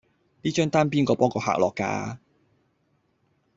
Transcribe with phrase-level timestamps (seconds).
[0.41, 2.17] 呢張單邊個幫個客落㗎